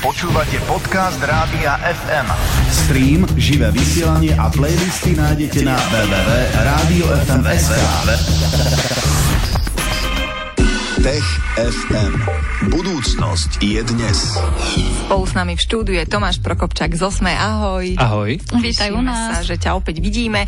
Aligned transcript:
Počúvate 0.00 0.56
podcast 0.64 1.20
Rádia 1.20 1.76
FM. 1.76 2.24
Stream, 2.72 3.28
živé 3.36 3.68
vysielanie 3.68 4.32
a 4.32 4.48
playlisty 4.48 5.12
nájdete 5.12 5.60
na 5.60 5.76
www.radiofm.sk 5.76 7.76
Tech 11.00 11.24
FM. 11.56 12.12
Budúcnosť 12.68 13.64
je 13.64 13.80
dnes. 13.88 14.36
Spolu 15.08 15.24
s 15.24 15.32
nami 15.32 15.56
v 15.56 15.60
štúdiu 15.64 15.96
je 15.96 16.04
Tomáš 16.04 16.44
Prokopčák 16.44 16.92
z 16.92 17.00
Osme. 17.00 17.32
Ahoj. 17.32 17.96
Ahoj. 17.96 18.36
Vítaj 18.60 18.92
u 18.92 19.00
nás. 19.00 19.40
Sa, 19.40 19.48
že 19.48 19.56
ťa 19.56 19.80
opäť 19.80 19.96
vidíme. 20.04 20.44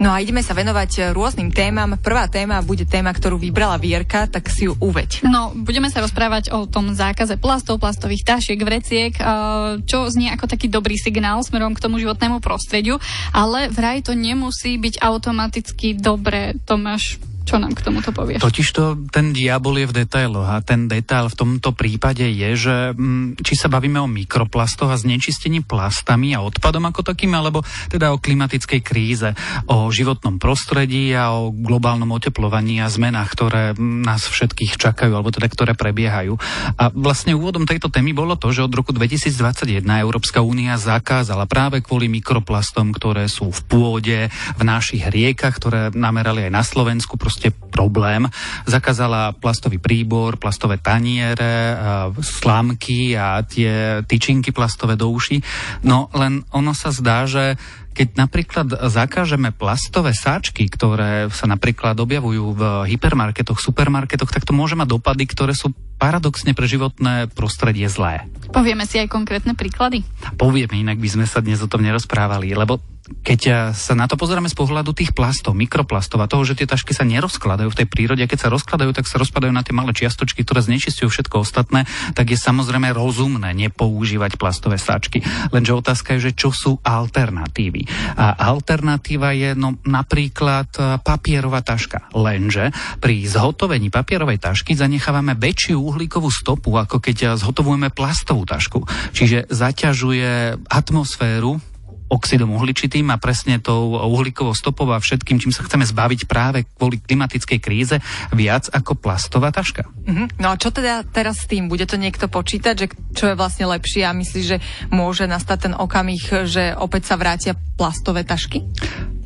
No 0.00 0.08
a 0.08 0.24
ideme 0.24 0.40
sa 0.40 0.56
venovať 0.56 1.12
rôznym 1.12 1.52
témam. 1.52 2.00
Prvá 2.00 2.32
téma 2.32 2.64
bude 2.64 2.88
téma, 2.88 3.12
ktorú 3.12 3.36
vybrala 3.36 3.76
Vierka, 3.76 4.24
tak 4.24 4.48
si 4.48 4.72
ju 4.72 4.74
uveď. 4.80 5.20
No, 5.28 5.52
budeme 5.52 5.92
sa 5.92 6.00
rozprávať 6.00 6.48
o 6.48 6.64
tom 6.64 6.96
zákaze 6.96 7.36
plastov, 7.36 7.76
plastových 7.76 8.24
tašiek, 8.24 8.56
vreciek, 8.56 9.12
eh, 9.20 9.84
čo 9.84 10.08
znie 10.08 10.32
ako 10.32 10.48
taký 10.48 10.72
dobrý 10.72 10.96
signál 10.96 11.44
smerom 11.44 11.76
k 11.76 11.82
tomu 11.84 12.00
životnému 12.00 12.40
prostrediu, 12.40 12.96
ale 13.36 13.68
vraj 13.68 14.00
to 14.00 14.16
nemusí 14.16 14.80
byť 14.80 14.96
automaticky 15.04 15.92
dobré. 15.92 16.56
Tomáš, 16.64 17.20
čo 17.50 17.58
nám 17.58 17.74
k 17.74 17.82
tomuto 17.82 18.14
povieš? 18.14 18.38
Totižto 18.46 19.10
ten 19.10 19.34
diabol 19.34 19.82
je 19.82 19.90
v 19.90 19.96
detailoch 20.06 20.46
a 20.46 20.62
ten 20.62 20.86
detail 20.86 21.26
v 21.26 21.34
tomto 21.34 21.74
prípade 21.74 22.22
je, 22.22 22.50
že 22.54 22.76
mm, 22.94 23.42
či 23.42 23.58
sa 23.58 23.66
bavíme 23.66 23.98
o 23.98 24.06
mikroplastoch 24.06 24.86
a 24.86 24.94
znečistení 24.94 25.66
plastami 25.66 26.30
a 26.38 26.46
odpadom 26.46 26.86
ako 26.86 27.02
takým, 27.02 27.34
alebo 27.34 27.66
teda 27.90 28.14
o 28.14 28.22
klimatickej 28.22 28.80
kríze, 28.86 29.34
o 29.66 29.90
životnom 29.90 30.38
prostredí 30.38 31.10
a 31.10 31.34
o 31.34 31.50
globálnom 31.50 32.06
oteplovaní 32.14 32.78
a 32.78 32.86
zmenách, 32.86 33.34
ktoré 33.34 33.64
mm, 33.74 34.06
nás 34.06 34.30
všetkých 34.30 34.78
čakajú, 34.78 35.10
alebo 35.10 35.34
teda 35.34 35.50
ktoré 35.50 35.74
prebiehajú. 35.74 36.38
A 36.78 36.94
vlastne 36.94 37.34
úvodom 37.34 37.66
tejto 37.66 37.90
témy 37.90 38.14
bolo 38.14 38.38
to, 38.38 38.54
že 38.54 38.62
od 38.62 38.70
roku 38.70 38.94
2021 38.94 39.82
Európska 39.82 40.38
únia 40.38 40.78
zakázala 40.78 41.50
práve 41.50 41.82
kvôli 41.82 42.06
mikroplastom, 42.06 42.94
ktoré 42.94 43.26
sú 43.26 43.50
v 43.50 43.60
pôde, 43.66 44.18
v 44.30 44.62
našich 44.62 45.02
riekach, 45.10 45.58
ktoré 45.58 45.90
namerali 45.90 46.46
aj 46.46 46.52
na 46.54 46.62
Slovensku, 46.62 47.18
problém. 47.48 48.28
Zakázala 48.68 49.32
plastový 49.32 49.80
príbor, 49.80 50.36
plastové 50.36 50.76
taniere, 50.76 51.72
a 51.72 52.12
slámky 52.20 53.16
a 53.16 53.40
tie 53.40 54.04
tyčinky 54.04 54.52
plastové 54.52 55.00
do 55.00 55.08
uší. 55.08 55.40
No 55.80 56.12
len 56.12 56.44
ono 56.52 56.76
sa 56.76 56.92
zdá, 56.92 57.24
že 57.24 57.56
keď 57.90 58.08
napríklad 58.16 58.68
zakážeme 58.86 59.50
plastové 59.50 60.14
sáčky, 60.14 60.70
ktoré 60.70 61.26
sa 61.32 61.50
napríklad 61.50 61.98
objavujú 61.98 62.44
v 62.54 62.62
hypermarketoch, 62.86 63.58
supermarketoch, 63.58 64.30
tak 64.30 64.46
to 64.46 64.54
môže 64.54 64.78
mať 64.78 64.88
dopady, 64.94 65.26
ktoré 65.26 65.52
sú 65.56 65.74
paradoxne 66.00 66.56
pre 66.56 66.64
životné 66.64 67.28
prostredie 67.34 67.84
zlé. 67.90 68.24
Povieme 68.54 68.88
si 68.88 68.96
aj 68.96 69.10
konkrétne 69.10 69.52
príklady. 69.52 70.06
Povieme, 70.40 70.80
inak 70.80 70.96
by 70.96 71.08
sme 71.12 71.26
sa 71.28 71.44
dnes 71.44 71.60
o 71.60 71.68
tom 71.68 71.84
nerozprávali, 71.84 72.56
lebo 72.56 72.80
keď 73.20 73.40
eh, 73.46 73.54
sa 73.76 73.92
na 73.98 74.06
to 74.06 74.16
pozeráme 74.16 74.48
z 74.48 74.56
pohľadu 74.56 74.94
tých 74.94 75.12
plastov, 75.12 75.58
mikroplastov 75.58 76.22
a 76.22 76.30
toho, 76.30 76.46
že 76.46 76.56
tie 76.56 76.68
tašky 76.68 76.94
sa 76.94 77.04
nerozkladajú 77.04 77.68
v 77.70 77.78
tej 77.82 77.86
prírode, 77.90 78.22
a 78.24 78.30
keď 78.30 78.48
sa 78.48 78.52
rozkladajú, 78.52 78.90
tak 78.94 79.06
sa 79.10 79.20
rozpadajú 79.20 79.52
na 79.52 79.62
tie 79.66 79.74
malé 79.76 79.92
čiastočky, 79.92 80.42
ktoré 80.46 80.64
znečistujú 80.64 81.10
všetko 81.10 81.42
ostatné, 81.42 81.84
tak 82.16 82.32
je 82.32 82.38
samozrejme 82.38 82.90
rozumné 82.94 83.52
nepoužívať 83.68 84.40
plastové 84.40 84.80
sáčky. 84.80 85.20
Lenže 85.52 85.76
otázka 85.76 86.16
je, 86.16 86.30
že 86.30 86.36
čo 86.36 86.50
sú 86.54 86.78
alternatívy. 86.80 87.86
A 88.16 88.34
alternatíva 88.36 89.34
je 89.36 89.52
no, 89.58 89.76
napríklad 89.84 90.68
eh, 90.78 90.82
papierová 91.02 91.60
taška. 91.60 92.10
Lenže 92.16 92.72
pri 92.98 93.26
zhotovení 93.26 93.92
papierovej 93.92 94.40
tašky 94.40 94.72
zanechávame 94.74 95.36
väčšiu 95.36 95.76
uhlíkovú 95.76 96.32
stopu, 96.32 96.74
ako 96.78 97.02
keď 97.02 97.16
eh, 97.20 97.28
zhotovujeme 97.36 97.92
plastovú 97.92 98.46
tašku. 98.48 98.86
Čiže 99.12 99.50
zaťažuje 99.52 100.64
atmosféru 100.70 101.69
oxidom 102.10 102.50
uhličitým 102.58 103.06
a 103.14 103.16
presne 103.22 103.62
tou 103.62 103.94
uhlíkovou 103.94 104.52
stopou 104.52 104.90
a 104.90 104.98
všetkým, 104.98 105.38
čím 105.38 105.54
sa 105.54 105.62
chceme 105.62 105.86
zbaviť 105.86 106.26
práve 106.26 106.66
kvôli 106.76 106.98
klimatickej 106.98 107.58
kríze, 107.62 107.96
viac 108.34 108.66
ako 108.74 108.98
plastová 108.98 109.54
taška. 109.54 109.86
Mhm. 110.04 110.42
No 110.42 110.52
a 110.52 110.58
čo 110.58 110.74
teda 110.74 111.06
teraz 111.06 111.46
s 111.46 111.48
tým? 111.48 111.70
Bude 111.70 111.86
to 111.86 111.94
niekto 111.94 112.26
počítať, 112.26 112.74
že 112.74 112.86
čo 113.14 113.30
je 113.30 113.38
vlastne 113.38 113.70
lepšie 113.70 114.02
a 114.02 114.12
myslíš, 114.12 114.46
že 114.46 114.58
môže 114.90 115.30
nastať 115.30 115.70
ten 115.70 115.74
okamih, 115.78 116.50
že 116.50 116.74
opäť 116.74 117.14
sa 117.14 117.14
vrátia 117.14 117.54
plastové 117.78 118.26
tašky? 118.26 118.66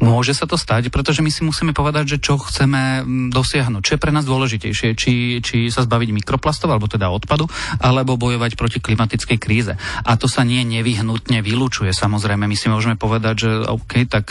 Môže 0.04 0.36
sa 0.36 0.44
to 0.44 0.60
stať, 0.60 0.92
pretože 0.92 1.24
my 1.24 1.32
si 1.32 1.40
musíme 1.40 1.72
povedať, 1.72 2.16
že 2.16 2.18
čo 2.20 2.36
chceme 2.36 3.00
mm, 3.00 3.32
dosiahnuť, 3.32 3.80
čo 3.80 3.92
je 3.96 4.02
pre 4.02 4.12
nás 4.12 4.28
dôležitejšie, 4.28 4.92
či, 4.92 5.40
či 5.40 5.72
sa 5.72 5.80
zbaviť 5.80 6.12
mikroplastov, 6.12 6.68
alebo 6.68 6.84
teda 6.84 7.08
odpadu, 7.08 7.48
alebo 7.80 8.20
bojovať 8.20 8.52
proti 8.60 8.84
klimatickej 8.84 9.38
kríze. 9.40 9.72
A 10.04 10.12
to 10.20 10.28
sa 10.28 10.44
nie 10.44 10.60
nevyhnutne 10.60 11.40
vylúčuje. 11.40 11.96
Samozrejme, 11.96 12.44
my 12.44 12.52
si 12.52 12.68
môžeme 12.68 13.00
povedať, 13.00 13.48
že 13.48 13.50
OK, 13.64 14.04
tak 14.04 14.28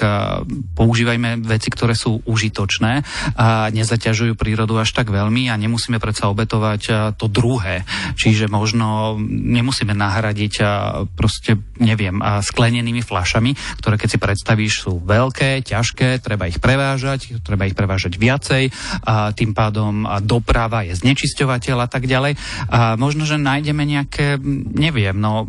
používajme 0.77 1.41
veci, 1.41 1.73
ktoré 1.73 1.97
sú 1.97 2.21
užitočné 2.21 3.01
a 3.33 3.73
nezaťažujú 3.73 4.37
prírodu 4.37 4.77
až 4.77 4.93
tak 4.93 5.09
veľmi 5.09 5.49
a 5.49 5.57
nemusíme 5.57 5.97
predsa 5.97 6.29
obetovať 6.29 7.17
to 7.17 7.25
druhé. 7.25 7.81
Čiže 8.13 8.45
možno 8.45 9.17
nemusíme 9.25 9.97
nahradiť 9.97 10.53
a, 10.61 10.71
proste, 11.09 11.57
neviem, 11.81 12.21
sklenenými 12.21 13.01
flašami, 13.01 13.81
ktoré 13.81 13.97
keď 13.97 14.09
si 14.13 14.19
predstavíš 14.21 14.73
sú 14.85 15.01
veľké, 15.01 15.62
ťažké, 15.63 16.19
treba 16.19 16.51
ich 16.51 16.59
prevážať, 16.59 17.39
treba 17.41 17.65
ich 17.65 17.75
prevážať 17.75 18.19
viacej 18.19 18.69
a 19.07 19.31
tým 19.31 19.55
pádom 19.55 20.05
doprava 20.21 20.83
je 20.83 20.99
znečisťovateľ 20.99 21.77
a 21.83 21.87
tak 21.87 22.05
ďalej. 22.05 22.35
A 22.69 22.99
možno, 22.99 23.23
že 23.23 23.39
nájdeme 23.39 23.83
nejaké, 23.87 24.37
neviem, 24.75 25.15
no 25.15 25.47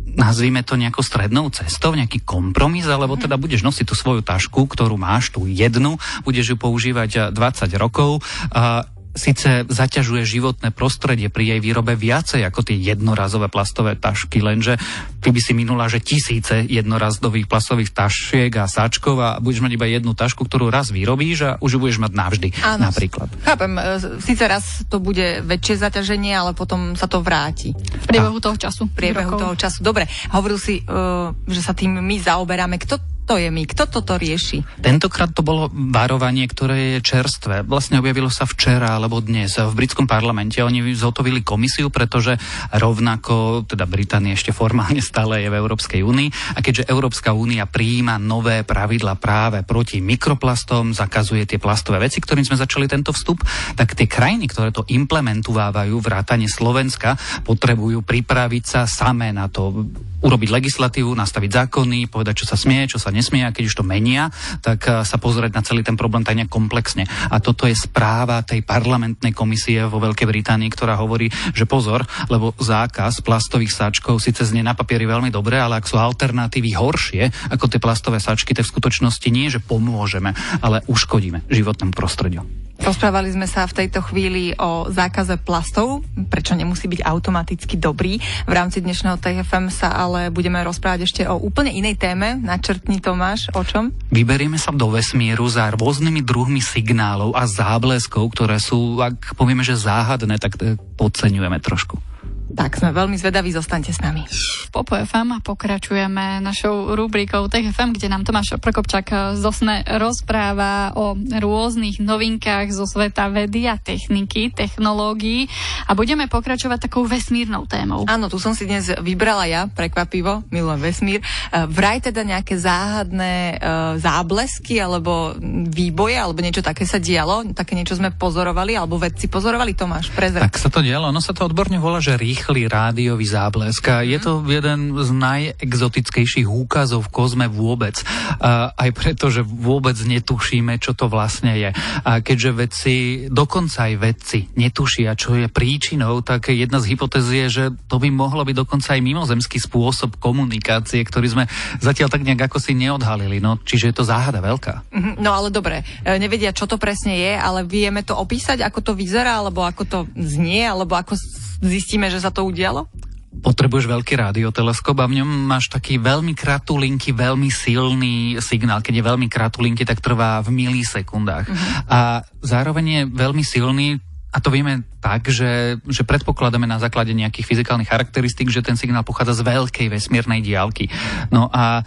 nazvime 0.00 0.64
to 0.64 0.74
nejakou 0.74 1.04
strednou 1.04 1.52
cestou, 1.52 1.94
nejaký 1.94 2.24
kompromis, 2.24 2.88
alebo 2.88 3.14
teda 3.14 3.36
budeš 3.36 3.62
nosiť 3.62 3.84
tú 3.86 3.94
svoju 3.94 4.24
tašku, 4.24 4.66
ktorú 4.66 4.96
máš, 4.98 5.30
tú 5.30 5.46
jednu, 5.46 6.00
budeš 6.26 6.54
ju 6.54 6.56
používať 6.56 7.10
a, 7.18 7.24
20 7.30 7.70
rokov. 7.78 8.24
A 8.50 8.88
Sice 9.10 9.66
zaťažuje 9.66 10.22
životné 10.22 10.70
prostredie 10.70 11.26
pri 11.28 11.56
jej 11.56 11.60
výrobe 11.60 11.98
viacej 11.98 12.46
ako 12.46 12.62
tie 12.62 12.78
jednorazové 12.78 13.50
plastové 13.50 13.98
tašky, 13.98 14.38
lenže 14.38 14.78
ty 15.18 15.34
by 15.34 15.40
si 15.42 15.52
minula, 15.52 15.90
že 15.90 15.98
tisíce 15.98 16.62
jednorazových 16.70 17.50
plastových 17.50 17.90
tašiek 17.90 18.54
a 18.54 18.70
sáčkov 18.70 19.18
a 19.18 19.28
budeš 19.42 19.66
mať 19.66 19.72
iba 19.74 19.86
jednu 19.90 20.14
tašku, 20.14 20.46
ktorú 20.46 20.70
raz 20.70 20.94
vyrobíš 20.94 21.38
a 21.42 21.50
už 21.58 21.76
ju 21.76 21.78
budeš 21.82 21.98
mať 21.98 22.12
navždy. 22.14 22.48
Áno. 22.62 22.86
Napríklad. 22.86 23.28
Chápem, 23.42 23.72
e, 23.74 23.82
síce 24.22 24.44
raz 24.46 24.86
to 24.86 25.02
bude 25.02 25.42
väčšie 25.42 25.82
zaťaženie, 25.82 26.30
ale 26.30 26.54
potom 26.54 26.94
sa 26.94 27.10
to 27.10 27.18
vráti. 27.18 27.74
V 27.74 28.06
priebehu 28.06 28.38
toho 28.38 28.54
času. 28.54 28.86
v 28.86 28.94
priebehu 28.94 29.34
toho 29.34 29.54
času. 29.58 29.82
Dobre, 29.82 30.06
hovoril 30.30 30.56
si, 30.56 30.80
uh, 30.86 31.34
že 31.50 31.60
sa 31.60 31.74
tým 31.74 31.98
my 31.98 32.16
zaoberáme. 32.22 32.78
Kto 32.78 33.09
to 33.26 33.38
je 33.38 33.48
my? 33.48 33.62
Kto 33.68 33.86
toto 33.86 34.18
rieši? 34.18 34.62
Tentokrát 34.82 35.30
to 35.30 35.46
bolo 35.46 35.70
varovanie, 35.70 36.46
ktoré 36.50 36.98
je 36.98 37.00
čerstvé. 37.04 37.62
Vlastne 37.62 38.02
objavilo 38.02 38.26
sa 38.26 38.44
včera 38.44 38.96
alebo 38.96 39.22
dnes 39.22 39.54
v 39.54 39.72
britskom 39.72 40.10
parlamente. 40.10 40.58
Oni 40.60 40.82
zhotovili 40.92 41.46
komisiu, 41.46 41.88
pretože 41.94 42.34
rovnako, 42.74 43.64
teda 43.70 43.86
Británia 43.86 44.34
ešte 44.34 44.50
formálne 44.50 44.98
stále 44.98 45.46
je 45.46 45.48
v 45.48 45.58
Európskej 45.58 46.02
únii 46.02 46.56
a 46.56 46.58
keďže 46.58 46.90
Európska 46.90 47.30
únia 47.30 47.70
prijíma 47.70 48.18
nové 48.18 48.66
pravidla 48.66 49.14
práve 49.14 49.62
proti 49.62 50.02
mikroplastom, 50.02 50.92
zakazuje 50.92 51.46
tie 51.46 51.62
plastové 51.62 52.02
veci, 52.02 52.18
ktorým 52.18 52.42
sme 52.42 52.58
začali 52.58 52.90
tento 52.90 53.14
vstup, 53.14 53.46
tak 53.78 53.94
tie 53.94 54.10
krajiny, 54.10 54.50
ktoré 54.50 54.74
to 54.74 54.82
implementovávajú, 54.90 55.96
vrátane 56.02 56.50
Slovenska, 56.50 57.14
potrebujú 57.46 58.02
pripraviť 58.02 58.64
sa 58.66 58.80
samé 58.90 59.30
na 59.30 59.46
to 59.46 59.86
urobiť 60.20 60.48
legislatívu, 60.52 61.10
nastaviť 61.16 61.50
zákony, 61.66 62.08
povedať, 62.08 62.44
čo 62.44 62.46
sa 62.48 62.56
smie, 62.56 62.86
čo 62.86 63.00
sa 63.00 63.12
nesmie 63.12 63.44
a 63.44 63.52
keď 63.52 63.64
už 63.68 63.78
to 63.80 63.84
menia, 63.84 64.28
tak 64.60 64.84
eh, 64.86 65.02
sa 65.04 65.16
pozrieť 65.16 65.52
na 65.56 65.62
celý 65.64 65.80
ten 65.84 65.96
problém 65.96 66.22
tak 66.24 66.36
nejak 66.36 66.52
komplexne. 66.52 67.08
A 67.28 67.40
toto 67.40 67.64
je 67.64 67.74
správa 67.76 68.44
tej 68.44 68.62
parlamentnej 68.64 69.32
komisie 69.32 69.84
vo 69.88 70.00
Veľkej 70.00 70.28
Británii, 70.28 70.70
ktorá 70.72 70.96
hovorí, 71.00 71.32
že 71.52 71.64
pozor, 71.64 72.04
lebo 72.28 72.52
zákaz 72.56 73.24
plastových 73.24 73.72
sáčkov 73.72 74.20
síce 74.20 74.44
znie 74.44 74.64
na 74.64 74.76
papieri 74.76 75.08
veľmi 75.08 75.32
dobre, 75.32 75.56
ale 75.56 75.80
ak 75.80 75.88
sú 75.88 75.96
alternatívy 75.96 76.76
horšie 76.76 77.52
ako 77.52 77.66
tie 77.66 77.80
plastové 77.82 78.20
sáčky, 78.20 78.52
tak 78.52 78.68
v 78.68 78.72
skutočnosti 78.76 79.28
nie, 79.32 79.48
že 79.48 79.58
pomôžeme, 79.62 80.36
ale 80.60 80.84
uškodíme 80.86 81.48
životnému 81.48 81.92
prostrediu. 81.96 82.44
Rozprávali 82.80 83.28
sme 83.28 83.44
sa 83.44 83.68
v 83.68 83.76
tejto 83.84 84.00
chvíli 84.00 84.56
o 84.56 84.88
zákaze 84.88 85.36
plastov, 85.36 86.00
prečo 86.32 86.56
nemusí 86.56 86.88
byť 86.88 87.04
automaticky 87.04 87.76
dobrý. 87.76 88.16
V 88.48 88.52
rámci 88.52 88.80
dnešného 88.80 89.20
TFM 89.20 89.68
sa 89.68 89.92
ale 89.92 90.32
budeme 90.32 90.56
rozprávať 90.64 91.04
ešte 91.04 91.22
o 91.28 91.36
úplne 91.36 91.76
inej 91.76 92.00
téme. 92.00 92.40
Načrtni 92.40 93.04
Tomáš, 93.04 93.52
o 93.52 93.60
čom? 93.60 93.92
Vyberieme 94.08 94.56
sa 94.56 94.72
do 94.72 94.88
vesmíru 94.88 95.44
za 95.52 95.68
rôznymi 95.76 96.24
druhmi 96.24 96.64
signálov 96.64 97.36
a 97.36 97.44
zábleskov, 97.44 98.32
ktoré 98.32 98.56
sú, 98.56 98.96
ak 98.96 99.36
povieme, 99.36 99.60
že 99.60 99.76
záhadné, 99.76 100.40
tak 100.40 100.56
eh, 100.64 100.80
podceňujeme 100.96 101.60
trošku. 101.60 102.09
Tak 102.50 102.82
sme 102.82 102.90
veľmi 102.90 103.14
zvedaví, 103.14 103.54
zostaňte 103.54 103.94
s 103.94 104.02
nami. 104.02 104.26
Popo 104.74 104.98
FM 104.98 105.42
pokračujeme 105.42 106.42
našou 106.42 106.94
rubrikou 106.98 107.46
Tech 107.46 107.66
FM, 107.70 107.94
kde 107.94 108.10
nám 108.10 108.26
Tomáš 108.26 108.58
Prokopčak 108.58 109.34
z 109.38 109.42
Osne 109.42 109.82
rozpráva 109.86 110.94
o 110.98 111.14
rôznych 111.16 112.02
novinkách 112.02 112.70
zo 112.74 112.86
sveta 112.86 113.30
vedy 113.30 113.70
a 113.70 113.78
techniky, 113.78 114.50
technológií 114.50 115.46
a 115.86 115.94
budeme 115.94 116.26
pokračovať 116.26 116.90
takou 116.90 117.06
vesmírnou 117.06 117.66
témou. 117.66 118.06
Áno, 118.06 118.26
tu 118.26 118.42
som 118.42 118.54
si 118.54 118.66
dnes 118.66 118.90
vybrala 118.98 119.46
ja, 119.46 119.66
prekvapivo, 119.70 120.46
milujem 120.50 120.80
vesmír. 120.82 121.20
E, 121.22 121.26
vraj 121.66 122.02
teda 122.02 122.22
nejaké 122.26 122.54
záhadné 122.58 123.56
uh, 123.56 123.96
záblesky 123.98 124.78
alebo 124.78 125.34
výboje 125.70 126.16
alebo 126.18 126.42
niečo 126.42 126.62
také 126.62 126.86
sa 126.86 126.98
dialo, 127.02 127.46
také 127.54 127.74
niečo 127.74 127.96
sme 127.98 128.14
pozorovali 128.14 128.74
alebo 128.74 128.98
vedci 128.98 129.26
pozorovali, 129.26 129.74
Tomáš, 129.74 130.12
prezrať. 130.12 130.50
Tak 130.50 130.60
sa 130.60 130.70
to 130.70 130.80
dialo, 130.82 131.10
ono 131.10 131.22
sa 131.22 131.34
to 131.34 131.46
odborne 131.46 131.78
volá, 131.78 131.98
že 132.02 132.18
rých 132.18 132.39
rýchly 132.40 132.72
rádiový 132.72 133.28
záblesk. 133.28 134.00
Je 134.00 134.16
to 134.16 134.40
jeden 134.48 134.96
z 134.96 135.12
najexotickejších 135.12 136.48
úkazov 136.48 137.04
v 137.04 137.12
kozme 137.12 137.46
vôbec. 137.52 138.00
Aj 138.40 138.90
preto, 138.96 139.28
že 139.28 139.44
vôbec 139.44 139.92
netušíme, 140.00 140.80
čo 140.80 140.96
to 140.96 141.12
vlastne 141.12 141.52
je. 141.52 141.68
A 142.00 142.24
keďže 142.24 142.50
vedci, 142.56 142.94
dokonca 143.28 143.92
aj 143.92 143.94
vedci 144.00 144.48
netušia, 144.56 145.20
čo 145.20 145.36
je 145.36 145.52
príčinou, 145.52 146.24
tak 146.24 146.48
jedna 146.48 146.80
z 146.80 146.96
hypotéz 146.96 147.28
je, 147.28 147.46
že 147.52 147.64
to 147.92 148.00
by 148.00 148.08
mohlo 148.08 148.40
byť 148.48 148.56
dokonca 148.56 148.96
aj 148.96 149.04
mimozemský 149.04 149.60
spôsob 149.60 150.16
komunikácie, 150.16 151.04
ktorý 151.04 151.28
sme 151.28 151.44
zatiaľ 151.84 152.08
tak 152.08 152.24
nejak 152.24 152.48
ako 152.48 152.56
si 152.56 152.72
neodhalili. 152.72 153.36
No, 153.44 153.60
čiže 153.60 153.92
je 153.92 153.94
to 154.00 154.08
záhada 154.08 154.40
veľká. 154.40 154.88
Mhm, 154.96 155.20
no 155.20 155.36
ale 155.36 155.52
dobre, 155.52 155.84
e, 156.08 156.16
nevedia, 156.16 156.56
čo 156.56 156.64
to 156.64 156.80
presne 156.80 157.20
je, 157.20 157.36
ale 157.36 157.68
vieme 157.68 158.00
to 158.00 158.16
opísať, 158.16 158.64
ako 158.64 158.80
to 158.80 158.92
vyzerá, 158.96 159.44
alebo 159.44 159.60
ako 159.60 159.84
to 159.84 159.98
znie, 160.16 160.64
alebo 160.64 160.96
ako 160.96 161.20
zistíme, 161.60 162.08
že 162.10 162.20
sa 162.20 162.32
to 162.32 162.44
udialo? 162.44 162.88
potrebuješ 163.30 163.86
veľký 163.86 164.14
radioteleskop 164.18 164.98
a 165.00 165.06
v 165.06 165.22
ňom 165.22 165.30
máš 165.46 165.70
taký 165.70 166.02
veľmi 166.02 166.34
kratulinky, 166.34 167.14
veľmi 167.14 167.46
silný 167.48 168.42
signál. 168.42 168.82
Keď 168.82 169.00
je 169.00 169.04
veľmi 169.06 169.30
kratulinky, 169.30 169.86
tak 169.86 170.02
trvá 170.02 170.42
v 170.42 170.50
milisekundách. 170.50 171.46
Uh-huh. 171.46 171.58
A 171.86 172.26
zároveň 172.42 172.84
je 172.84 173.02
veľmi 173.06 173.46
silný, 173.46 174.02
a 174.30 174.38
to 174.38 174.54
vieme 174.54 174.86
tak, 175.02 175.26
že, 175.26 175.82
že 175.90 176.06
predpokladáme 176.06 176.62
na 176.62 176.78
základe 176.78 177.10
nejakých 177.10 177.50
fyzikálnych 177.50 177.90
charakteristík, 177.90 178.46
že 178.46 178.62
ten 178.62 178.78
signál 178.78 179.02
pochádza 179.02 179.42
z 179.42 179.46
veľkej 179.46 179.90
vesmírnej 179.90 180.38
diálky. 180.38 180.86
No 181.34 181.50
a 181.50 181.82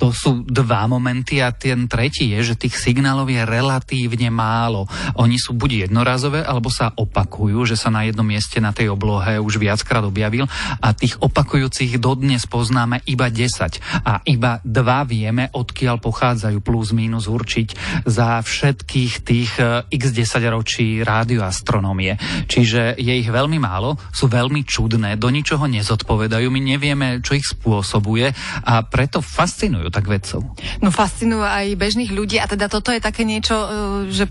to 0.00 0.16
sú 0.16 0.48
dva 0.48 0.88
momenty 0.88 1.44
a 1.44 1.52
ten 1.52 1.84
tretí 1.84 2.32
je, 2.32 2.40
že 2.40 2.56
tých 2.56 2.80
signálov 2.80 3.28
je 3.28 3.44
relatívne 3.44 4.32
málo. 4.32 4.88
Oni 5.20 5.36
sú 5.36 5.52
buď 5.52 5.92
jednorazové, 5.92 6.40
alebo 6.40 6.72
sa 6.72 6.96
opakujú, 6.96 7.68
že 7.68 7.76
sa 7.76 7.92
na 7.92 8.08
jednom 8.08 8.24
mieste 8.24 8.64
na 8.64 8.72
tej 8.72 8.88
oblohe 8.88 9.36
už 9.36 9.60
viackrát 9.60 10.00
objavil 10.00 10.48
a 10.80 10.96
tých 10.96 11.20
opakujúcich 11.20 12.00
dodnes 12.00 12.48
poznáme 12.48 13.04
iba 13.04 13.28
10 13.28 13.76
a 14.00 14.24
iba 14.24 14.64
dva 14.64 15.04
vieme, 15.04 15.52
odkiaľ 15.52 16.00
pochádzajú 16.00 16.64
plus 16.64 16.96
minus 16.96 17.28
určiť 17.28 18.00
za 18.08 18.40
všetkých 18.40 19.12
tých 19.20 19.52
eh, 19.60 19.84
x 19.92 20.16
10 20.16 20.48
ročí 20.48 21.04
rádioastronómie. 21.04 22.16
Čiže 22.48 22.96
je 22.96 23.12
ich 23.20 23.28
veľmi 23.28 23.60
málo, 23.60 24.00
sú 24.16 24.32
veľmi 24.32 24.64
čudné, 24.64 25.20
do 25.20 25.28
ničoho 25.28 25.68
nezodpovedajú, 25.68 26.48
my 26.48 26.60
nevieme, 26.64 27.20
čo 27.20 27.36
ich 27.36 27.44
spôsobuje 27.44 28.32
a 28.64 28.80
preto 28.88 29.20
fascinujú 29.20 29.89
tak 29.90 30.08
vedcov? 30.08 30.40
No 30.80 30.88
fascinujú 30.88 31.44
aj 31.44 31.76
bežných 31.76 32.10
ľudí 32.14 32.38
a 32.38 32.46
teda 32.46 32.70
toto 32.70 32.94
je 32.94 33.02
také 33.02 33.26
niečo, 33.26 33.54
e, 33.54 33.68
že 34.10 34.30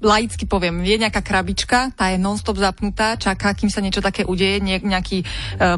laicky 0.00 0.44
poviem, 0.44 0.84
je 0.84 0.96
nejaká 1.00 1.24
krabička, 1.24 1.92
tá 1.96 2.12
je 2.12 2.20
non-stop 2.20 2.60
zapnutá, 2.60 3.16
čaká, 3.16 3.56
kým 3.56 3.72
sa 3.72 3.80
niečo 3.80 4.04
také 4.04 4.28
udeje, 4.28 4.60
nejaký 4.60 5.18
e, 5.22 5.26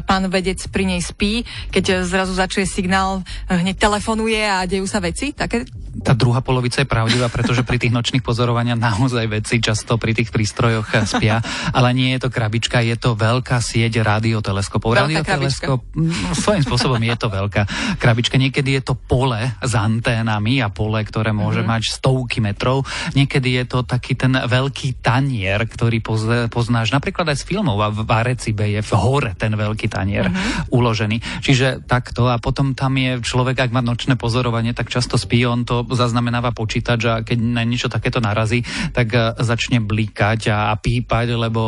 pán 0.03 0.27
vedec 0.27 0.59
pri 0.67 0.83
nej 0.83 0.99
spí, 0.99 1.47
keď 1.71 2.03
zrazu 2.03 2.35
začuje 2.35 2.67
signál, 2.67 3.23
e, 3.47 3.59
hneď 3.63 3.79
telefonuje 3.79 4.43
a 4.43 4.67
dejú 4.67 4.85
sa 4.85 4.99
veci, 4.99 5.31
také 5.31 5.63
tá 5.99 6.15
druhá 6.15 6.39
polovica 6.39 6.79
je 6.79 6.87
pravdivá, 6.87 7.27
pretože 7.27 7.65
pri 7.65 7.81
tých 7.81 7.91
nočných 7.91 8.23
pozorovaniach 8.23 8.79
naozaj 8.79 9.25
veci 9.27 9.59
často 9.59 9.99
pri 9.99 10.15
tých 10.15 10.31
prístrojoch 10.31 10.85
spia, 11.05 11.43
ale 11.75 11.91
nie 11.91 12.15
je 12.15 12.23
to 12.25 12.29
krabička, 12.31 12.79
je 12.85 12.95
to 12.95 13.17
veľká 13.17 13.59
sieť 13.59 13.99
radioteleskopov. 14.05 14.95
Radioteleskop, 14.95 15.81
no, 15.97 16.33
svojím 16.37 16.63
spôsobom 16.63 17.01
je 17.01 17.15
to 17.19 17.27
veľká 17.27 17.63
krabička. 17.99 18.39
Niekedy 18.39 18.79
je 18.79 18.83
to 18.85 18.93
pole 18.95 19.39
s 19.59 19.73
anténami 19.75 20.63
a 20.63 20.71
pole, 20.71 21.01
ktoré 21.03 21.35
môže 21.35 21.65
mm-hmm. 21.65 21.81
mať 21.81 21.99
stovky 21.99 22.39
metrov. 22.39 22.87
Niekedy 23.17 23.59
je 23.59 23.65
to 23.67 23.79
taký 23.83 24.08
ten 24.15 24.33
veľký 24.33 25.03
tanier, 25.03 25.59
ktorý 25.65 26.01
poznáš 26.49 26.89
napríklad 26.89 27.29
aj 27.33 27.37
z 27.41 27.47
filmov 27.49 27.77
a 27.81 27.89
v 27.93 28.05
Arecibe 28.07 28.65
je 28.69 28.81
v 28.81 28.91
hore 28.97 29.31
ten 29.37 29.53
veľký 29.53 29.87
tanier 29.91 30.29
mm-hmm. 30.29 30.73
uložený. 30.73 31.17
Čiže 31.45 31.85
takto 31.85 32.29
a 32.29 32.41
potom 32.41 32.73
tam 32.73 32.97
je 32.97 33.21
človek, 33.21 33.69
ak 33.69 33.71
má 33.73 33.81
nočné 33.85 34.15
pozorovanie, 34.17 34.73
tak 34.73 34.89
často 34.89 35.19
spí, 35.19 35.45
on 35.45 35.67
to 35.67 35.85
zaznamenáva 35.93 36.55
počítač 36.55 37.01
a 37.05 37.13
keď 37.21 37.37
na 37.37 37.63
niečo 37.65 37.91
takéto 37.91 38.23
narazí, 38.23 38.65
tak 38.95 39.13
e, 39.13 39.19
začne 39.41 39.83
blikať 39.83 40.49
a, 40.49 40.73
pípať, 40.79 41.35
lebo 41.35 41.61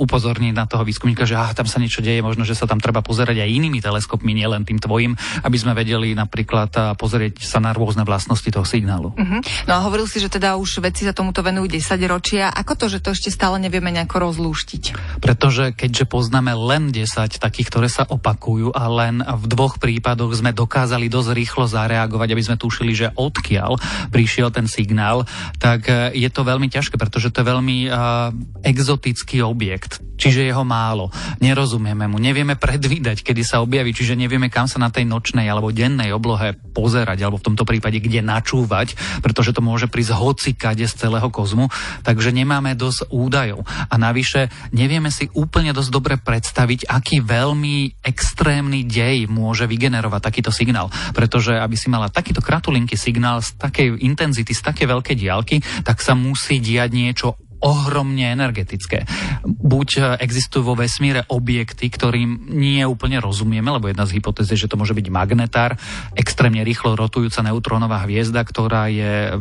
upozorní 0.00 0.50
na 0.50 0.64
toho 0.64 0.82
výskumníka, 0.82 1.28
že 1.28 1.36
ah, 1.36 1.52
tam 1.52 1.68
sa 1.68 1.78
niečo 1.78 2.00
deje, 2.00 2.24
možno, 2.24 2.48
že 2.48 2.56
sa 2.56 2.64
tam 2.64 2.80
treba 2.80 3.04
pozerať 3.04 3.38
aj 3.44 3.50
inými 3.50 3.78
teleskopmi, 3.84 4.32
nielen 4.32 4.64
tým 4.64 4.80
tvojim, 4.80 5.12
aby 5.44 5.56
sme 5.60 5.76
vedeli 5.76 6.16
napríklad 6.16 6.70
e, 6.74 6.80
pozrieť 6.96 7.44
sa 7.44 7.60
na 7.60 7.76
rôzne 7.76 8.02
vlastnosti 8.08 8.48
toho 8.48 8.64
signálu. 8.64 9.12
Uh-huh. 9.12 9.40
No 9.68 9.72
a 9.76 9.80
hovoril 9.84 10.08
si, 10.08 10.18
že 10.18 10.32
teda 10.32 10.56
už 10.56 10.80
vedci 10.80 11.04
sa 11.04 11.12
tomuto 11.12 11.44
venujú 11.44 11.68
10 11.68 11.83
ročia. 12.08 12.48
Ako 12.48 12.78
to, 12.78 12.86
že 12.88 13.04
to 13.04 13.12
ešte 13.12 13.28
stále 13.28 13.60
nevieme 13.60 13.92
nejako 13.92 14.30
rozlúštiť? 14.30 14.82
Pretože 15.20 15.76
keďže 15.76 16.08
poznáme 16.08 16.56
len 16.56 16.88
10 16.88 17.36
takých, 17.36 17.68
ktoré 17.68 17.88
sa 17.92 18.08
opakujú 18.08 18.72
a 18.72 18.84
len 18.88 19.20
v 19.20 19.44
dvoch 19.50 19.76
prípadoch 19.76 20.32
sme 20.32 20.56
dokázali 20.56 21.12
dosť 21.12 21.30
rýchlo 21.34 21.64
zareagovať, 21.68 22.28
aby 22.32 22.42
sme 22.42 22.56
tušili, 22.60 22.92
že 22.94 23.12
odkiaľ 23.12 23.76
prišiel 24.08 24.48
ten 24.54 24.64
signál, 24.70 25.26
tak 25.60 25.88
e, 25.88 26.14
je 26.14 26.28
to 26.30 26.46
veľmi 26.46 26.70
ťažké, 26.70 26.96
pretože 26.96 27.30
to 27.34 27.42
je 27.42 27.50
veľmi 27.50 27.78
uh, 27.90 28.30
exotický 28.62 29.42
objekt. 29.42 29.98
Čiže 30.14 30.46
je 30.46 30.52
ho 30.54 30.62
málo. 30.62 31.10
Nerozumieme 31.42 32.06
mu, 32.06 32.22
nevieme 32.22 32.54
predvídať, 32.54 33.26
kedy 33.26 33.42
sa 33.42 33.58
objaví, 33.60 33.90
čiže 33.90 34.14
nevieme, 34.14 34.46
kam 34.46 34.70
sa 34.70 34.78
na 34.78 34.88
tej 34.88 35.10
nočnej 35.10 35.50
alebo 35.50 35.74
dennej 35.74 36.14
oblohe 36.14 36.54
pozerať, 36.54 37.18
alebo 37.26 37.42
v 37.42 37.46
tomto 37.50 37.66
prípade, 37.66 37.98
kde 37.98 38.22
načúvať, 38.22 38.94
pretože 39.20 39.50
to 39.50 39.60
môže 39.60 39.90
prísť 39.90 40.14
hocikade 40.14 40.86
z 40.86 40.94
celého 40.94 41.26
kozmu, 41.34 41.66
takže 42.02 42.34
nemáme 42.34 42.74
dosť 42.74 43.10
údajov. 43.10 43.64
A 43.66 43.94
navyše 43.96 44.50
nevieme 44.74 45.08
si 45.08 45.30
úplne 45.34 45.74
dosť 45.74 45.90
dobre 45.90 46.14
predstaviť, 46.16 46.88
aký 46.88 47.20
veľmi 47.20 48.04
extrémny 48.04 48.86
dej 48.86 49.26
môže 49.30 49.64
vygenerovať 49.68 50.20
takýto 50.20 50.50
signál. 50.54 50.92
Pretože 51.16 51.56
aby 51.58 51.76
si 51.78 51.88
mala 51.88 52.12
takýto 52.12 52.44
kratulinký 52.44 52.98
signál 52.98 53.40
z 53.40 53.56
takej 53.56 54.00
intenzity, 54.02 54.52
z 54.52 54.62
také 54.62 54.84
veľkej 54.84 55.16
diálky, 55.16 55.56
tak 55.84 56.00
sa 56.00 56.12
musí 56.16 56.58
diať 56.60 56.90
niečo 56.92 57.28
ohromne 57.64 58.28
energetické. 58.28 59.08
Buď 59.44 59.88
e, 59.96 60.00
existujú 60.20 60.68
vo 60.68 60.74
vesmíre 60.76 61.24
objekty, 61.32 61.88
ktorým 61.88 62.52
nie 62.52 62.84
úplne 62.84 63.18
rozumieme, 63.24 63.72
lebo 63.72 63.88
jedna 63.88 64.04
z 64.04 64.20
hypotéz 64.20 64.52
je, 64.52 64.60
že 64.60 64.68
to 64.68 64.76
môže 64.76 64.92
byť 64.92 65.06
magnetár, 65.08 65.80
extrémne 66.12 66.60
rýchlo 66.60 66.92
rotujúca 66.92 67.40
neutrónová 67.40 68.04
hviezda, 68.04 68.44
ktorá 68.44 68.92
je 68.92 69.40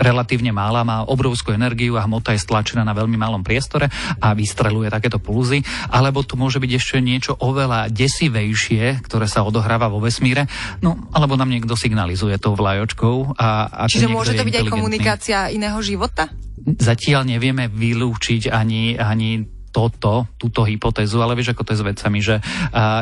relatívne 0.00 0.50
malá, 0.56 0.80
má 0.82 1.04
obrovskú 1.04 1.52
energiu 1.52 2.00
a 2.00 2.08
hmota 2.08 2.32
je 2.32 2.40
stlačená 2.40 2.80
na 2.80 2.96
veľmi 2.96 3.20
malom 3.20 3.44
priestore 3.44 3.92
a 4.18 4.32
vystreluje 4.32 4.88
takéto 4.88 5.20
pulzy. 5.20 5.60
Alebo 5.92 6.24
tu 6.24 6.40
môže 6.40 6.56
byť 6.56 6.70
ešte 6.72 6.98
niečo 7.04 7.36
oveľa 7.36 7.92
desivejšie, 7.92 9.04
ktoré 9.04 9.28
sa 9.28 9.44
odohráva 9.44 9.92
vo 9.92 10.00
vesmíre, 10.00 10.48
no 10.80 10.96
alebo 11.12 11.36
nám 11.36 11.52
niekto 11.52 11.76
signalizuje 11.76 12.40
tou 12.40 12.56
vlajočkou. 12.56 13.36
A, 13.36 13.68
a 13.68 13.82
Čiže 13.84 14.08
môže 14.08 14.32
to 14.32 14.46
byť 14.46 14.56
aj 14.56 14.66
komunikácia 14.72 15.38
iného 15.52 15.76
života? 15.84 16.32
Zatiaľ 16.60 17.24
nevieme 17.50 17.66
vylúčiť 17.66 18.46
ani, 18.54 18.94
ani 18.94 19.59
toto, 19.70 20.26
túto 20.36 20.66
hypotézu, 20.66 21.22
ale 21.22 21.38
vieš, 21.38 21.54
ako 21.54 21.62
to 21.62 21.72
je 21.74 21.78
s 21.78 21.86
vecami, 21.86 22.18
že 22.18 22.42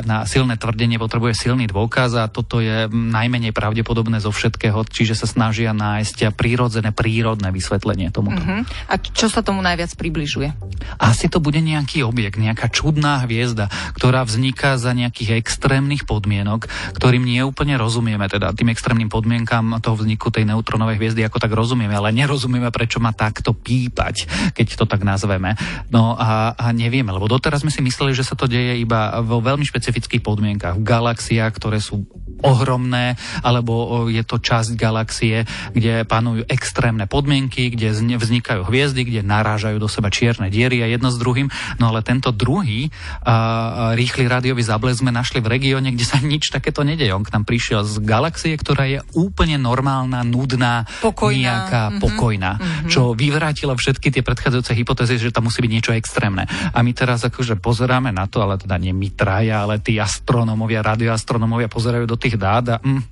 na 0.05 0.29
silné 0.29 0.61
tvrdenie 0.61 1.01
potrebuje 1.01 1.33
silný 1.33 1.65
dôkaz 1.65 2.13
a 2.21 2.29
toto 2.29 2.61
je 2.61 2.87
najmenej 2.93 3.57
pravdepodobné 3.57 4.21
zo 4.21 4.29
všetkého, 4.29 4.85
čiže 4.85 5.17
sa 5.17 5.25
snažia 5.25 5.73
nájsť 5.73 6.37
prírodzené, 6.37 6.93
prírodné 6.93 7.49
vysvetlenie 7.49 8.13
tomuto. 8.13 8.45
Uh-huh. 8.45 8.63
A 8.89 8.95
čo 9.01 9.33
sa 9.33 9.41
tomu 9.41 9.65
najviac 9.65 9.97
približuje? 9.97 10.53
Asi 11.01 11.33
to 11.33 11.41
bude 11.41 11.59
nejaký 11.59 12.05
objekt, 12.05 12.37
nejaká 12.37 12.69
čudná 12.69 13.25
hviezda, 13.25 13.73
ktorá 13.97 14.29
vzniká 14.29 14.77
za 14.77 14.93
nejakých 14.93 15.41
extrémnych 15.41 16.05
podmienok, 16.05 16.69
ktorým 16.95 17.25
nie 17.25 17.41
úplne 17.41 17.81
rozumieme, 17.81 18.29
teda 18.29 18.53
tým 18.53 18.71
extrémnym 18.71 19.09
podmienkam 19.09 19.81
toho 19.81 19.97
vzniku 19.97 20.29
tej 20.29 20.45
neutronovej 20.45 21.01
hviezdy 21.01 21.25
ako 21.25 21.41
tak 21.41 21.57
rozumieme, 21.57 21.97
ale 21.97 22.13
nerozumieme, 22.13 22.69
prečo 22.69 23.01
má 23.01 23.17
takto 23.17 23.57
pípať, 23.57 24.29
keď 24.53 24.67
to 24.77 24.85
tak 24.85 25.01
nazveme. 25.07 25.57
No 25.89 26.13
a 26.19 26.53
a 26.59 26.75
nevieme, 26.75 27.15
lebo 27.15 27.31
doteraz 27.31 27.63
sme 27.63 27.71
si 27.71 27.79
mysleli, 27.81 28.13
že 28.13 28.27
sa 28.27 28.35
to 28.35 28.51
deje 28.51 28.83
iba 28.83 29.23
vo 29.23 29.39
veľmi 29.39 29.63
špecifických 29.63 30.21
podmienkach, 30.21 30.75
v 30.75 30.85
galaxiách, 30.85 31.55
ktoré 31.55 31.79
sú 31.79 32.03
ohromné, 32.43 33.15
alebo 33.43 34.07
je 34.11 34.23
to 34.27 34.43
časť 34.43 34.75
galaxie, 34.75 35.47
kde 35.75 36.03
panujú 36.07 36.47
extrémne 36.51 37.07
podmienky, 37.07 37.71
kde 37.75 37.95
vznikajú 37.95 38.67
hviezdy, 38.67 39.07
kde 39.07 39.27
narážajú 39.27 39.79
do 39.79 39.87
seba 39.91 40.11
čierne 40.11 40.51
diery 40.51 40.83
a 40.83 40.91
jedno 40.91 41.11
s 41.11 41.19
druhým. 41.19 41.51
No 41.79 41.95
ale 41.95 42.03
tento 42.03 42.35
druhý 42.35 42.91
a, 43.23 43.95
rýchly 43.95 44.27
rádiový 44.27 44.63
záblesk 44.67 45.03
sme 45.03 45.15
našli 45.15 45.39
v 45.39 45.51
regióne, 45.55 45.95
kde 45.95 46.07
sa 46.07 46.19
nič 46.19 46.51
takéto 46.51 46.83
nedeje. 46.83 47.15
On 47.15 47.23
k 47.23 47.35
nám 47.35 47.47
prišiel 47.47 47.87
z 47.87 48.03
galaxie, 48.03 48.55
ktorá 48.59 48.87
je 48.87 49.01
úplne 49.15 49.59
normálna, 49.59 50.27
nudná, 50.27 50.87
pokojná. 51.03 51.39
nejaká 51.39 51.83
mm-hmm. 51.87 52.03
pokojná, 52.03 52.53
mm-hmm. 52.59 52.91
čo 52.91 53.15
vyvrátilo 53.15 53.75
všetky 53.79 54.11
tie 54.11 54.23
predchádzajúce 54.27 54.73
hypotézy, 54.75 55.19
že 55.19 55.35
tam 55.35 55.47
musí 55.47 55.63
byť 55.63 55.71
niečo 55.71 55.93
extrémne. 55.95 56.48
A 56.73 56.79
my 56.81 56.93
teraz 56.97 57.25
akože 57.25 57.61
pozeráme 57.61 58.11
na 58.11 58.27
to, 58.27 58.41
ale 58.43 58.59
teda 58.59 58.77
nie 58.81 58.93
my 58.93 59.09
traja, 59.13 59.65
ale 59.65 59.81
tí 59.81 59.97
astronómovia, 60.01 60.85
radioastronómovia 60.85 61.69
pozerajú 61.71 62.05
do 62.09 62.17
tých 62.17 62.37
dát 62.41 62.65
a 62.69 62.77
mm, 62.81 63.03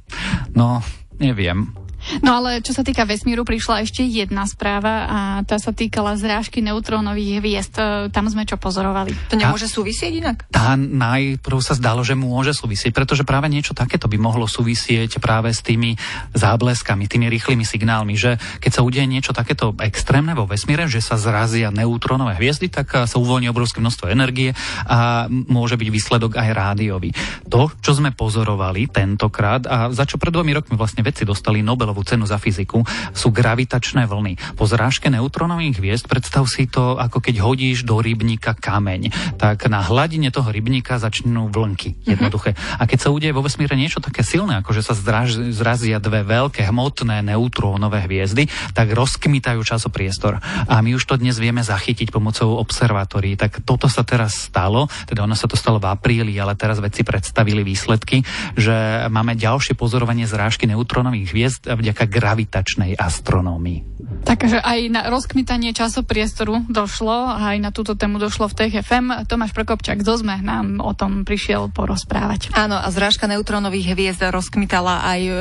no, 0.56 0.80
neviem. 1.20 1.85
No 2.22 2.38
ale 2.38 2.62
čo 2.62 2.70
sa 2.70 2.86
týka 2.86 3.02
vesmíru, 3.02 3.42
prišla 3.42 3.82
ešte 3.82 4.06
jedna 4.06 4.46
správa 4.46 4.94
a 5.06 5.18
tá 5.42 5.58
sa 5.58 5.74
týkala 5.74 6.14
zrážky 6.14 6.62
neutrónových 6.62 7.42
hviezd. 7.42 7.74
E, 7.76 7.84
tam 8.14 8.30
sme 8.30 8.46
čo 8.46 8.54
pozorovali. 8.56 9.10
To 9.32 9.34
nemôže 9.34 9.66
súvisieť 9.66 10.12
inak? 10.22 10.36
Tá 10.48 10.78
najprv 10.78 11.58
sa 11.58 11.74
zdalo, 11.74 12.06
že 12.06 12.14
môže 12.14 12.54
súvisieť, 12.54 12.94
pretože 12.94 13.26
práve 13.26 13.50
niečo 13.50 13.74
takéto 13.74 14.06
by 14.06 14.16
mohlo 14.22 14.46
súvisieť 14.46 15.18
práve 15.18 15.50
s 15.50 15.60
tými 15.66 15.98
zábleskami, 16.32 17.10
tými 17.10 17.26
rýchlymi 17.26 17.66
signálmi, 17.66 18.14
že 18.14 18.38
keď 18.62 18.70
sa 18.70 18.84
udeje 18.86 19.06
niečo 19.10 19.34
takéto 19.34 19.74
extrémne 19.82 20.38
vo 20.38 20.46
vesmíre, 20.46 20.86
že 20.86 21.02
sa 21.02 21.18
zrazia 21.18 21.74
neutrónové 21.74 22.38
hviezdy, 22.38 22.70
tak 22.70 22.94
sa 22.94 23.16
uvoľní 23.18 23.50
obrovské 23.50 23.82
množstvo 23.82 24.06
energie 24.12 24.54
a 24.86 25.26
môže 25.28 25.74
byť 25.74 25.88
výsledok 25.90 26.38
aj 26.38 26.48
rádiový. 26.54 27.10
To, 27.50 27.72
čo 27.82 27.98
sme 27.98 28.14
pozorovali 28.14 28.86
tentokrát 28.86 29.66
a 29.66 29.90
za 29.90 30.06
čo 30.06 30.20
pred 30.20 30.30
dvomi 30.30 30.54
rokmi 30.54 30.78
vlastne 30.78 31.02
vedci 31.02 31.26
dostali 31.26 31.64
Nobelov 31.64 31.95
Nobelovú 31.96 32.12
cenu 32.12 32.28
za 32.28 32.36
fyziku, 32.36 32.84
sú 33.16 33.32
gravitačné 33.32 34.04
vlny. 34.04 34.36
Po 34.60 34.68
zrážke 34.68 35.08
neutrónových 35.08 35.80
hviezd 35.80 36.04
predstav 36.12 36.44
si 36.44 36.68
to, 36.68 37.00
ako 37.00 37.24
keď 37.24 37.40
hodíš 37.40 37.88
do 37.88 38.04
rybníka 38.04 38.52
kameň. 38.52 39.08
Tak 39.40 39.72
na 39.72 39.80
hladine 39.80 40.28
toho 40.28 40.52
rybníka 40.52 41.00
začnú 41.00 41.48
vlnky. 41.48 41.96
Mhm. 41.96 42.04
Jednoduché. 42.04 42.52
A 42.76 42.84
keď 42.84 42.98
sa 43.00 43.12
udeje 43.16 43.32
vo 43.32 43.40
vesmíre 43.40 43.72
niečo 43.80 44.04
také 44.04 44.20
silné, 44.20 44.60
ako 44.60 44.76
že 44.76 44.84
sa 44.84 44.92
zraž, 44.92 45.40
zrazia 45.56 45.96
dve 45.96 46.20
veľké 46.20 46.68
hmotné 46.68 47.24
neutrónové 47.24 48.04
hviezdy, 48.04 48.52
tak 48.76 48.92
rozkmitajú 48.92 49.64
časopriestor. 49.64 50.36
A 50.68 50.84
my 50.84 51.00
už 51.00 51.08
to 51.08 51.16
dnes 51.16 51.40
vieme 51.40 51.64
zachytiť 51.64 52.12
pomocou 52.12 52.60
observatórií. 52.60 53.40
Tak 53.40 53.64
toto 53.64 53.88
sa 53.88 54.04
teraz 54.04 54.52
stalo, 54.52 54.92
teda 55.08 55.24
ono 55.24 55.32
sa 55.32 55.48
to 55.48 55.56
stalo 55.56 55.80
v 55.80 55.88
apríli, 55.88 56.36
ale 56.36 56.60
teraz 56.60 56.76
vedci 56.76 57.08
predstavili 57.08 57.64
výsledky, 57.64 58.20
že 58.52 59.08
máme 59.08 59.32
ďalšie 59.32 59.72
pozorovanie 59.78 60.28
zrážky 60.28 60.68
neutrónových 60.68 61.28
hviezd 61.32 61.62
vďaka 61.86 62.10
gravitačnej 62.10 62.98
astronómii. 62.98 63.96
Takže 64.26 64.58
aj 64.58 64.80
na 64.90 65.06
rozkmitanie 65.06 65.70
časopriestoru 65.70 66.66
došlo, 66.66 67.30
a 67.30 67.54
aj 67.54 67.58
na 67.62 67.70
túto 67.70 67.94
tému 67.94 68.18
došlo 68.18 68.50
v 68.50 68.58
TFM. 68.58 69.26
Tomáš 69.30 69.54
Prokopčák 69.54 70.02
z 70.02 70.08
Ozme 70.10 70.42
nám 70.42 70.82
o 70.82 70.90
tom 70.98 71.22
prišiel 71.22 71.70
porozprávať. 71.70 72.50
Áno, 72.58 72.74
a 72.74 72.86
zrážka 72.90 73.30
neutrónových 73.30 73.94
hviezd 73.94 74.26
rozkmitala 74.26 75.06
aj 75.06 75.20
uh, 75.26 75.34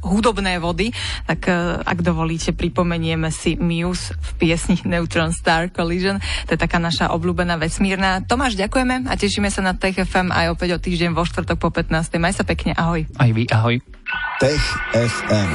hudobné 0.00 0.56
vody, 0.56 0.96
tak 1.28 1.44
uh, 1.52 1.84
ak 1.84 2.00
dovolíte, 2.00 2.56
pripomenieme 2.56 3.28
si 3.28 3.60
Muse 3.60 4.16
v 4.16 4.28
piesni 4.40 4.80
Neutron 4.88 5.36
Star 5.36 5.68
Collision. 5.68 6.16
To 6.48 6.56
je 6.56 6.60
taká 6.60 6.80
naša 6.80 7.12
obľúbená 7.12 7.60
vesmírna. 7.60 8.24
Tomáš, 8.24 8.56
ďakujeme 8.56 9.08
a 9.08 9.12
tešíme 9.12 9.52
sa 9.52 9.60
na 9.60 9.76
TFM 9.76 10.32
aj 10.32 10.56
opäť 10.56 10.76
o 10.76 10.78
týždeň 10.80 11.12
vo 11.12 11.28
štvrtok 11.28 11.60
po 11.60 11.68
15. 11.68 12.16
Maj 12.16 12.40
sa 12.40 12.44
pekne, 12.48 12.72
ahoj. 12.72 13.04
Aj 13.20 13.28
vy, 13.28 13.44
ahoj. 13.52 13.91
Tech 14.42 14.58
FM. 14.90 15.54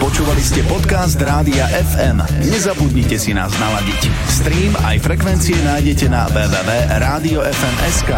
Počúvali 0.00 0.40
ste 0.40 0.64
podcast 0.64 1.20
Rádia 1.20 1.68
FM. 1.68 2.48
Nezabudnite 2.48 3.20
si 3.20 3.36
nás 3.36 3.52
naladiť. 3.60 4.08
Stream 4.32 4.72
aj 4.80 5.04
frekvencie 5.04 5.52
nájdete 5.68 6.08
na 6.08 6.24
www.radiofm.sk. 6.32 8.08